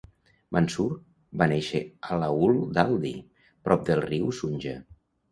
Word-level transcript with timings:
Mansur 0.55 0.85
va 1.41 1.47
néixer 1.51 1.81
a 2.07 2.17
l'aul 2.23 2.57
d'Aldi, 2.77 3.11
prop 3.69 3.85
del 3.91 4.01
riu 4.07 4.33
Sunja. 4.39 4.73